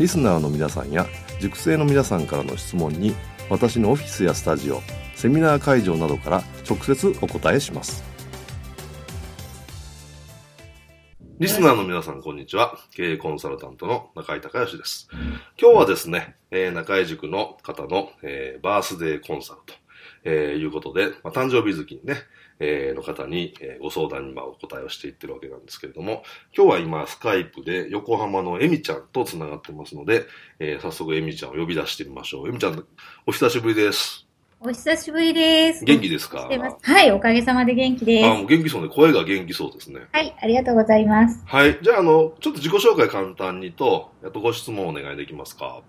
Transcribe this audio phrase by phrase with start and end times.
[0.00, 1.06] リスナーの皆さんや
[1.40, 3.14] 塾生の皆さんからの質問に
[3.48, 4.80] 私のオフィスやスタジオ
[5.14, 8.02] セミナー会場などから直接お答えします
[11.38, 12.78] リスナーの皆さん、こんにちは。
[12.92, 15.08] 経営コンサルタントの中井隆義です。
[15.60, 19.74] 今日はですね、えー、中井塾の方の、えー、バースデーコンサルと、
[20.22, 22.18] えー、いうことで、まあ、誕生日月にね、
[22.60, 26.22] えー、の方に、えー、ご相談にまあお答えをしていってるわけなんですけれども、
[26.56, 30.24] 今日は今スカイプで横浜のエミちゃんと繋がってますので、
[30.58, 32.48] えー、早速エミちゃんを呼び出してみましょう。
[32.48, 32.84] エミちゃん、
[33.26, 34.26] お久しぶりです。
[34.60, 35.84] お久しぶりです。
[35.84, 36.48] 元気ですか？
[36.48, 38.26] はい、おかげさまで元気です。
[38.26, 38.88] あ、もう元気そうね。
[38.88, 40.00] 声が元気そうですね。
[40.10, 41.42] はい、ありがとうございます。
[41.44, 41.78] はい。
[41.82, 45.82] じゃあ、あの、ちょっと自己紹介簡単にと、あとご質問お願いできますか？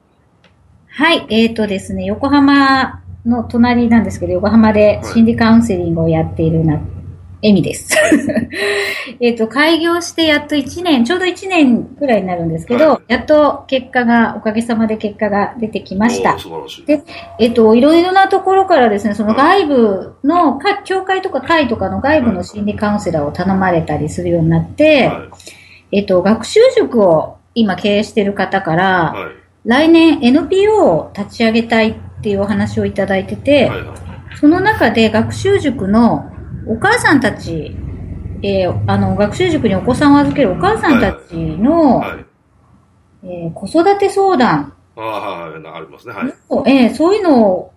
[0.88, 6.80] はい、えーとですね、横浜の隣なんですけど、横浜で心理カウンセリングをやっているな、
[7.42, 7.96] エミです。
[9.20, 16.40] えっと、開業してやっと1年、ちょうど1年くらいになるんですけど、はいやっと結果が、おかげさまで結果が出てきましたおー。
[16.40, 16.86] 素晴らしい。
[16.86, 17.02] で
[17.40, 25.14] えっと、いろいろなところからですね、その外部の、か協会とか会とかの外部の心理カウンセラーを頼まれたりするようになって、は
[25.92, 25.98] い。
[26.00, 29.46] えっと、学習塾を今経営している方から、はい。
[29.66, 33.72] 来年 NPO を立ち上げたいっていうお話をいただいてて。
[34.40, 36.30] その中で学習塾の
[36.68, 37.78] お母さんたち、
[38.42, 42.26] えーあの、学習塾にお子さんを預けるお母さんたちの、はい。
[43.24, 45.04] えー子育て相談ああ、
[45.46, 45.74] はいはい。
[45.78, 46.14] ありますね。
[46.14, 46.34] はい。
[46.50, 47.72] を、えーそういうの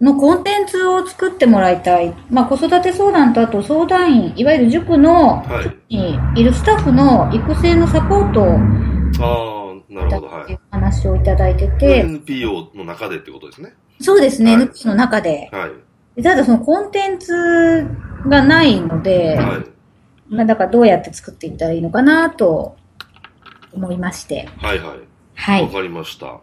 [0.00, 2.12] のコンテンツを作ってもらいたい。
[2.30, 5.94] まあ、子育て相談とあと相談員、いわゆる塾のはい。
[5.94, 10.26] にいるスタッフの育成のサポートをああ、なるほど。
[10.26, 10.58] はい。
[10.70, 13.74] 話をいただいてて、NPO の中でってことですね。
[14.00, 15.48] そうですね、はい NPO の中で。
[15.52, 15.70] は
[16.16, 16.22] い。
[16.22, 17.86] ただそのコンテンツ
[18.26, 19.64] がないので、はい。
[20.28, 22.76] まあだからどうやって作っていったらいいのかなと
[23.72, 24.48] 思いまして。
[24.58, 24.98] はいはい。
[25.34, 25.62] はい。
[25.62, 26.40] わかりました。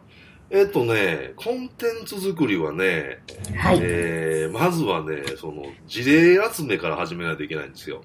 [0.49, 3.19] えっ、とね、コンテンツ作りはね、
[3.57, 3.79] はい。
[3.81, 8.01] えー、まずはね、その、事例集めから始めないといけないんですよ。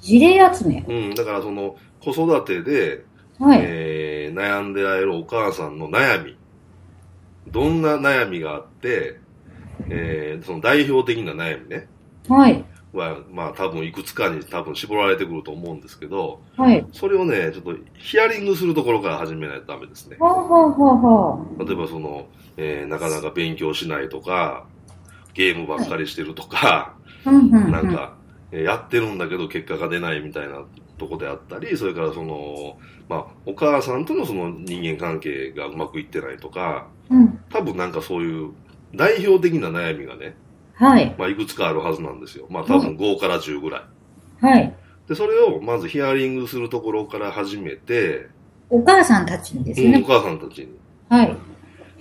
[0.00, 0.84] 事例集め？
[0.86, 3.04] うん、だからその、子育てで、
[3.38, 3.60] はい。
[3.62, 6.37] えー、悩んでられるお母さんの悩み。
[7.50, 9.20] どんな悩みがあって、
[9.88, 11.88] えー、その代表的な悩みね。
[12.28, 12.64] はい。
[12.92, 16.86] は、まあ多分いくつかに多分絞られてくると思うんですけど、はい。
[16.92, 20.16] それをね、ちょっとヒアリングするところから始めないとダメですね。
[20.18, 22.26] はあ、はあはあは例えばその、
[22.56, 24.66] えーなかなか勉強しないとか、
[25.34, 26.94] ゲームばっかりしてるとか、
[27.24, 27.70] あ、うんうんうん。
[27.70, 28.16] なんか、
[28.50, 30.62] えーやってるんだけど結果が出ないみたいな
[30.96, 32.78] とこであったり、それからその、
[33.08, 37.40] まあ、お母さんとのその人間関係がうまくいってないとか、うん。
[37.50, 38.50] 多分なんかそういう
[38.94, 40.36] 代表的な悩みがね、
[40.74, 41.14] はい。
[41.18, 42.46] まあ、いくつかあるはずなんですよ。
[42.50, 44.44] まあ、多分5から10ぐらい。
[44.46, 44.74] はい。
[45.08, 48.28] で、それをまずヒアリングするところから始めて、
[48.70, 50.04] お母さんたちにですうんおね。
[50.06, 50.68] 母さんたちに。
[51.08, 51.36] はい。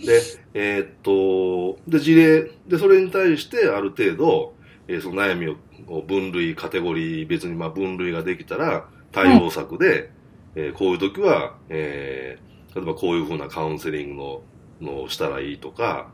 [0.06, 0.22] で、
[0.54, 4.54] えーっと、で、事例、で、それに対してある程度、
[4.88, 10.12] えーその悩みを分類、カテゴリー別にまあ分類ができたら、対応策で、
[10.56, 14.42] えーこういう時は、えー例えばこういうふうなカウンセリングの
[14.82, 16.12] のをしたらいいとか、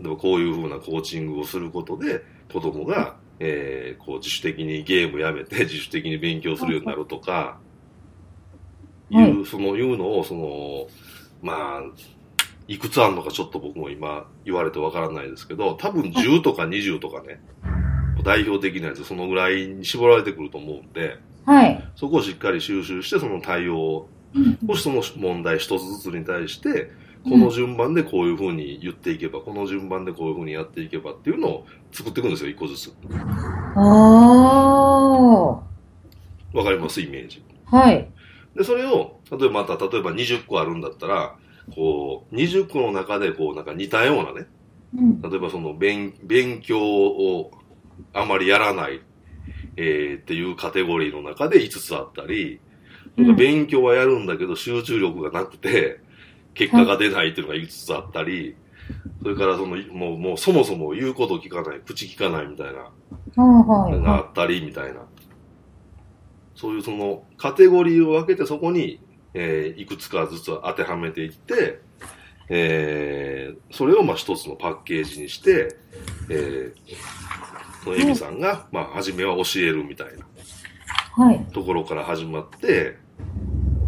[0.00, 2.22] 例えばこういうふうなコーチングをすることで、
[2.52, 7.62] 子供が、えーこう自主的にゲームやめて自主的に勉強するようになるとか、はい
[9.14, 10.86] いう、その、いうのを、その、
[11.42, 11.82] まあ、
[12.68, 17.40] いくつあるのかちょっと僕も今言われてわからないですけど、多分10とか20とかね、
[18.24, 21.84] 代表的なやつそのぐらいに絞られてくると思うんで、はい。
[21.96, 26.90] そこをしっかり収集してその対応を、うんもしその問題一つずつに対して、
[27.24, 32.92] この順番でこういうふうに言っていけば、この順番でこういうふうにやっていけばっていうのを作っていくんですよ、一個ずつ。
[33.76, 33.80] あ
[36.52, 37.00] わかります？
[37.00, 37.42] イメージ。
[37.70, 37.76] あ。
[37.76, 38.08] はい。
[38.56, 41.36] で、それを、例えばまた、例えば20個あるんだったら、
[41.74, 44.46] こう、20個の中で、こう、なんか似たようなね、
[44.96, 45.22] うん。
[45.22, 47.52] 例えばその勉、勉強を
[48.12, 49.00] あまりやらない、
[49.76, 56.00] えーっていうカテゴリーの中で5つあったり、うん勉強はやるんだけど集中力がなくて、
[56.54, 58.56] 結果が出ないっていうのが5つあったり、
[59.22, 62.90] それからその、もう、もうそもそも言うこと聞かない、口聞かないみたいな、
[63.42, 65.00] はいがあはったりみたいな。
[66.54, 69.00] そういうそのカテゴリーを分けてそこに、
[69.34, 71.80] えーいくつかずつ当てはめていって、
[72.48, 75.68] えーそれをまあ一つのパッケージにして、
[76.28, 76.96] えー
[77.84, 80.16] そのエミさんが、まあ、初めは教えるみたいない。
[81.14, 81.44] はい。
[81.52, 82.96] ところから始まって、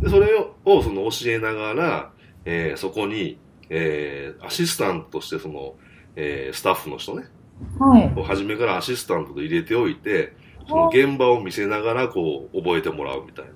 [0.01, 2.13] でそれををその教えながら、
[2.45, 3.39] えーそこに、
[3.71, 5.75] えーアシスタントとしてその、
[6.17, 7.25] えースタッフの人ね、
[7.79, 8.13] はい。
[8.17, 10.35] を初めからアシスタントで入れておいて、
[10.69, 13.51] その現場を見せながらこう覚えてもらうみたいな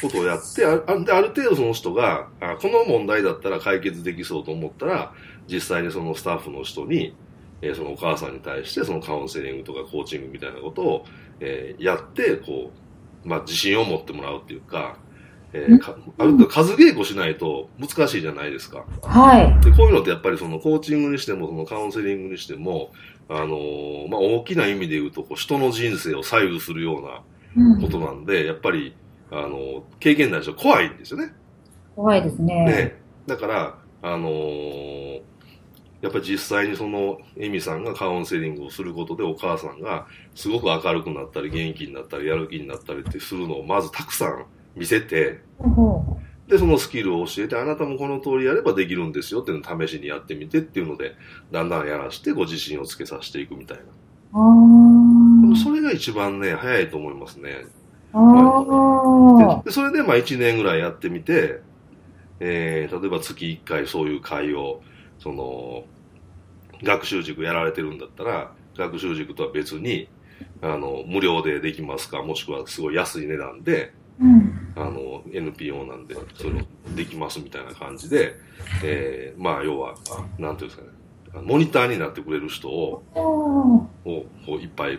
[0.00, 5.12] ことをやって、あある程度その人があ、この問題だったら解決できそうと思ったら、
[5.46, 7.14] 実際にそのスタッフの人に、
[7.60, 11.04] えーそのお母さんに対してそのカウンセリングとかコーチングみたいなことを、
[11.40, 12.72] えーやって、こ
[13.24, 14.96] う、まあ自信を持ってもらうっていうか、
[15.54, 18.86] えーかある程度数稽古しないと難しいじゃないですか。
[19.02, 19.06] う。
[19.06, 19.60] はい。
[19.64, 22.92] で、こういうのってやっぱりそのコーチングにしても、そのカウンセリングにしても、
[23.28, 27.22] あのーまあ、大きな意味で言うと、こう人の人生を左右するような
[27.54, 28.94] うんことなんで、やっぱり、
[29.30, 31.32] あのー経験ない人は怖いんですよね。
[31.94, 32.64] 怖いですね。
[32.64, 33.02] ね。
[33.26, 35.20] だから、あのー
[36.00, 45.40] やっぱり実際にその、エミさんがカウンセリングをすることでお母さんがすごく明るくなったり、元気になったり、やる気になったりってするのをまずたくさん見せて、
[46.48, 51.14] で、そのスキルを教えて、あなたもこの通りやればできるんですよっていうのを試しにやってみてっていうので、
[51.50, 53.84] だんだんやらしてご自信をつけさせていくみたいな。
[55.62, 57.64] それが一番ね、早いと思いますね。
[59.64, 61.60] でそれでまあ1年ぐらいやってみて、
[62.40, 64.82] えー、例えば月1回そういう会を、
[65.18, 65.84] その、
[66.82, 70.08] 学習塾やられてるんだったら、学習塾とは別に、
[70.60, 74.61] あの、無料でできますか、もしくはすごい安い値段で、うん。
[74.74, 76.62] あの、NPO なんで、それを
[76.94, 78.34] できますみたいな感じで、
[78.82, 79.94] えー、まあ、要は、
[80.38, 84.98] なんていうんですかね、モニターになってくれる人を、をこういっぱい、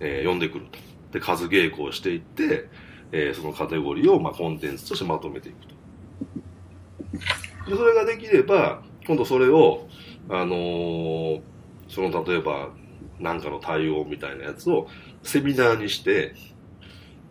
[0.00, 0.78] えー呼んでくると。
[1.12, 2.68] で、数稽古をしていって、
[3.12, 5.74] えーそのカテゴリーを、まあ、コンテンツとしてまとめていくと。
[7.70, 9.88] で、それができれば、今度それを、
[10.28, 11.40] あのー
[11.88, 12.68] その、例えば、
[13.18, 14.86] なんかの対応みたいなやつを
[15.22, 16.34] セミナーにして、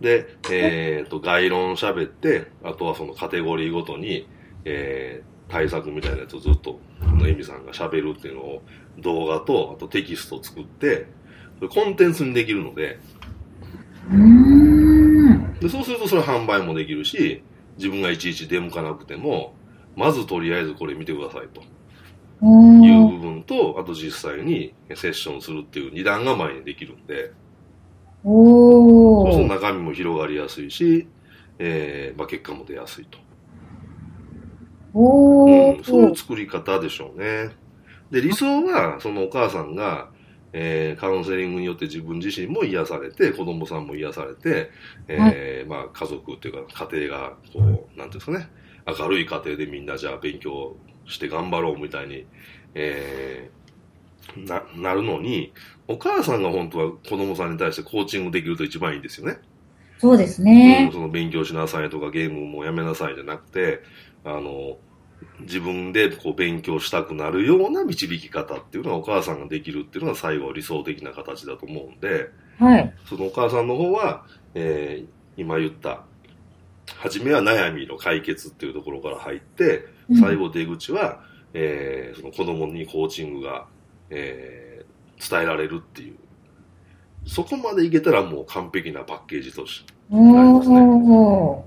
[0.01, 4.27] で、えっ、と、概論喋って、あとはそのカテゴリーごとに、
[4.65, 6.79] えー対策みたいなやつをずっと、
[7.25, 8.61] エミさんが喋るっていうのを
[8.99, 11.07] 動画と、あとテキストを作って、
[11.73, 12.99] コンテンツにできるので。
[15.59, 17.43] でそうするとそれ販売もできるし、
[17.77, 19.53] 自分がいちいち出向かなくても、
[19.95, 21.61] まずとりあえずこれ見てくださいと。
[22.39, 27.31] いう部分と、あと実際にセッションするっていう二段構えにできるんで、
[28.23, 29.37] おそ。
[29.47, 31.07] 中身も広がりやすいし、
[31.59, 33.19] えーまあ、結果も出やすいと。
[34.94, 34.99] お
[35.45, 36.15] うん、そういうー。
[36.15, 37.51] 作り方でしょうね。
[38.11, 40.11] で、理想は、そのお母さんが、
[40.53, 44.71] えーカウンセリングによって自分自身も癒されて、子供さんも癒されて、
[45.07, 48.50] えーまあ、家族っていうか、家庭が、こう、なんていうんですかね、
[49.00, 52.25] 明るい家庭でみんなじゃあ勉強して頑張ろうみたいに、
[52.74, 53.56] えー
[54.36, 55.53] な、なるのに、
[55.88, 59.38] お母さんが本当は子供さんに対してコーチングできると一番いいんですよね。
[60.00, 60.89] そうですうんね。
[60.93, 63.79] その勉強しなさいとかゲームもやめなさいじゃなくて、
[64.24, 64.77] あの、
[65.39, 72.29] 自分でこう勉強したくなるような導き方っていうのはお母さんができるっていうのが最後理想的な形だと思うんで、
[72.60, 72.93] はい。
[73.05, 75.07] そのお母さんの方は、えー
[75.39, 76.03] 今言った、
[76.98, 83.67] 初めは悩みの解決っていうところから入って、うん最後出口は、えーその子供にコーチングが、
[84.09, 84.87] えー
[85.19, 86.15] 伝えられるっていう。
[87.25, 90.15] そこまでいけたらもう完璧なパッケージとしてお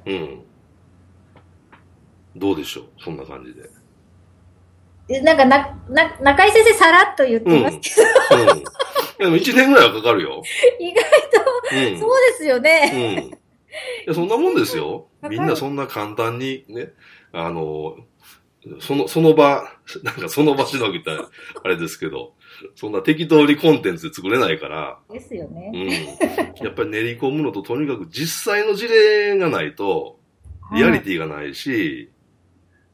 [0.05, 0.07] ー。
[0.07, 0.43] うん。
[2.37, 2.85] どうでしょう？
[3.03, 3.69] そんな感じで。
[5.09, 7.91] でなんかな、な、中井先生さらっと言ってますけ
[8.37, 8.59] ど、うん。
[8.59, 8.65] いや
[9.19, 10.41] でも1年ぐらいはかかるよ。
[10.79, 12.01] 意外うん。
[12.01, 12.93] と、そうですよね。
[12.95, 13.31] うん。
[13.31, 13.39] い
[14.07, 15.09] や、そんなもんですよ。
[15.29, 16.93] みんなそんな簡単にね、
[17.33, 17.97] あの、
[18.81, 19.65] その、その場、
[20.03, 21.29] なんかその場しのぎたら、
[21.63, 22.35] あれですけど、
[22.75, 26.63] そんな適当にコンテンツで作れないから、ですよねう。
[26.63, 26.65] ん。
[26.65, 30.19] やっぱり練り込むのと、とにかく実際の事例がないと、
[30.75, 32.11] リアリティがないし、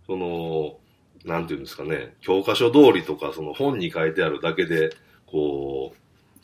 [0.06, 0.78] その、
[1.25, 4.90] なんていうんですかね、教科書通りとか、その本に書いてあるだけで、
[5.26, 5.96] こう、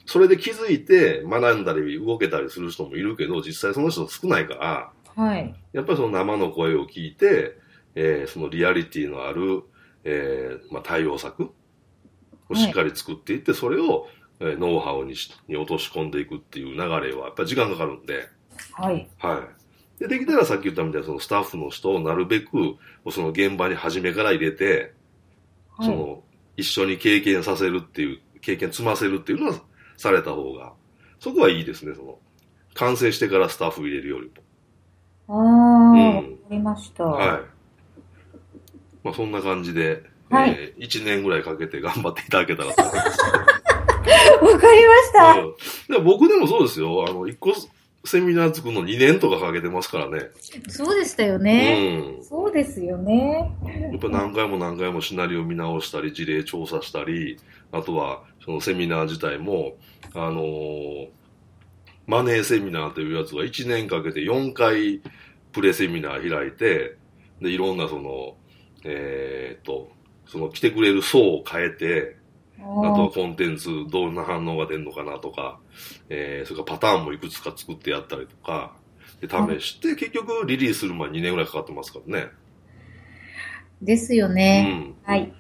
[0.05, 5.55] それで気づいて学んだり動けたりする人もいるけど、実際その人少ないから、はい。
[5.73, 7.57] やっぱりその生の声を聞いて、
[7.95, 9.63] えーそのリアリティのある、
[10.05, 11.51] えーまあ、対応策
[12.49, 14.09] をしっかり作っていって、それを、
[14.41, 18.29] えーノウハウにしに落とし込んでいくっていう流れはやっぱり時間かかるんで、
[18.73, 19.09] はい。
[19.19, 19.49] は
[19.99, 20.01] い。
[20.01, 22.51] で、できたらさっき言ったみたいにそのスタッフの人をなるべく
[23.11, 24.95] その現場に初めから入れて、
[25.77, 25.87] はい。
[25.87, 26.23] その
[26.57, 29.61] 一緒に経験させるっていう、経験積ませるっていうのは
[29.97, 30.73] された方が、
[31.21, 32.19] そこはいいですね、その、
[32.75, 34.33] 完成してからスタッフ入れるよりも。
[35.29, 35.37] ああ、
[35.93, 37.05] うんわかりました。
[37.05, 37.52] はい。
[39.05, 43.21] まあそんな感じで、はいえー、1年ぐらいかけて頑張っていただけたらと思います。
[43.21, 45.41] わかりました。
[45.41, 45.55] うん
[45.89, 47.05] で僕でもそうですよ。
[47.09, 47.53] あの、1個
[48.05, 50.31] セミナー作るの2年とかかけてますからね。
[50.69, 51.99] そうでしたようね。
[51.99, 52.25] ん。
[52.25, 53.53] そうですよね。
[53.93, 57.39] やっぱ何回も何回もシナリオ見直したり、事例調査したり、
[57.71, 59.77] あとは、そのセミナー自体も、
[60.15, 61.09] あのー
[62.07, 65.01] マネーセミナーというやつは1年かけて4回
[65.53, 66.97] プレセミナー開いて、
[67.41, 68.37] で、いろんなその、
[68.85, 69.91] えーっと、
[70.27, 72.17] その来てくれる層を変えて、
[72.61, 75.59] ああとはーコンテンツどんな反応が出るのかなとか、
[76.09, 78.75] えー、それからパターンもいくつか作ってやったりとか、
[79.21, 82.29] で試して、結局リリースする前に2年ぐらいかかってますからね。
[83.81, 84.63] ですようね。
[84.63, 84.95] ん。
[85.05, 85.33] はい。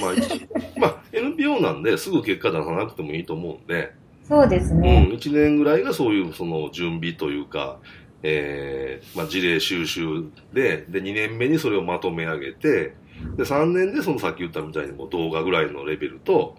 [0.00, 0.48] まあ、一
[0.80, 3.92] まあ、NPO なんで、すぐ結果出さなくてもいいと思うんで、
[4.24, 5.08] そうですうん、ね。
[5.12, 7.78] 1年ぐらいがそういうその準備というか、
[8.22, 12.94] えーまあ、事例収集で、で、2年目にそれをまとめ上げて、
[13.36, 16.56] で、3年でそのさっき言ったみたいにもう動画ぐらいのレベルと、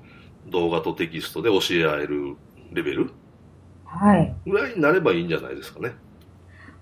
[0.47, 2.35] 動画とテキストで教え合える
[2.71, 3.11] レベル
[3.85, 4.33] はい。
[4.45, 5.93] ぐらいになればいいんじゃないですかね。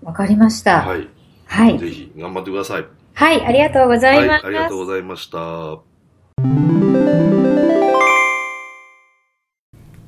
[0.02, 0.82] わかりました。
[0.82, 1.08] はい。
[1.46, 1.78] はい。
[1.78, 2.86] ぜひ頑張ってください。
[3.14, 3.44] はい。
[3.44, 4.46] ありがとうござはいい、ます。
[4.46, 5.80] ありがとうございました。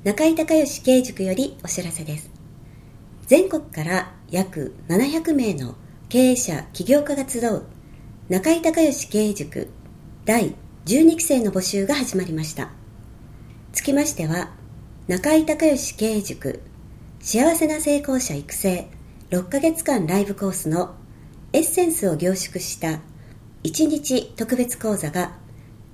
[0.05, 2.31] 中井隆義経営塾よりお知らせです。
[3.27, 5.75] 全国から約700名の
[6.09, 7.65] 経営者、起業家が集う
[8.31, 9.69] 中井隆義経営塾
[10.25, 10.55] 第
[10.87, 12.71] 12期生の募集が始まりました。
[13.75, 14.51] つきましては、
[15.07, 16.63] 中井隆義経営塾
[17.21, 18.89] 幸せな成功者育成
[19.29, 20.95] 6ヶ月間ライブコースの
[21.53, 23.01] エッセンスを凝縮した
[23.65, 25.33] 1日特別講座が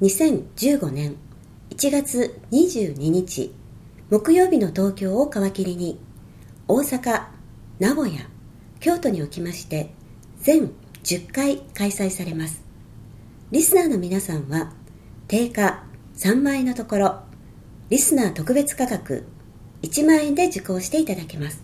[0.00, 1.16] 2015年
[1.70, 3.52] 1月22日
[4.10, 5.98] 木曜日の東京を皮切りに
[6.68, 7.37] 大阪、
[7.78, 8.22] 名古屋、
[8.80, 9.90] 京都におきまして
[10.40, 10.72] 全
[11.04, 12.64] 10回開催されます。
[13.52, 14.72] リスナーの皆さんは
[15.28, 15.84] 定価
[16.16, 17.20] 3万円のところ
[17.88, 19.28] リスナー特別価格
[19.82, 21.62] 1万円で受講していただけます。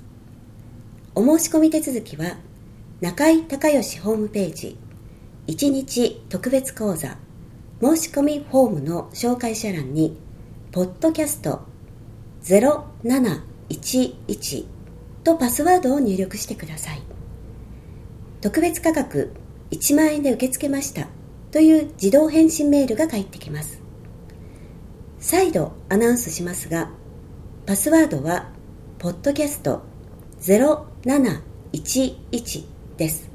[1.16, 2.36] お申し込み手続きは
[3.00, 4.78] 中井隆義ホームページ
[5.48, 7.18] 1日特別講座
[7.82, 10.16] 申し込みフォームの紹介者欄に
[10.70, 11.62] ポッドキャスト
[12.44, 14.73] 0711
[15.24, 17.02] とパスワードを入力してください。
[18.40, 19.32] 特別価格
[19.70, 21.08] 1万円で受け付けました
[21.50, 23.80] という自動返信メールが返ってきます。
[25.18, 26.90] 再度アナウンスしますが
[27.64, 28.50] パスワードは
[28.98, 29.82] ポッドキャスト
[30.40, 32.66] 0711
[32.98, 33.30] です。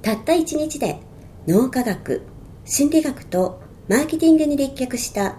[0.00, 1.00] たった1日で
[1.46, 2.22] 脳科学
[2.64, 5.36] 心理学とマーケティングに立脚した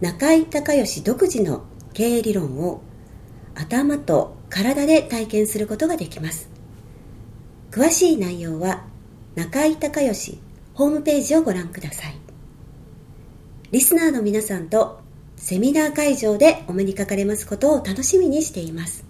[0.00, 2.80] 中井隆義独自の経営理論を
[3.54, 6.50] 頭と体で体験することができます。
[7.70, 8.84] 詳しい内容は
[9.36, 10.40] 中井隆義
[10.74, 12.14] ホームページをご覧ください。
[13.70, 15.00] リスナーの皆さんと
[15.36, 19.09] セミナー会場でお目にかかれますことを楽しみにしています。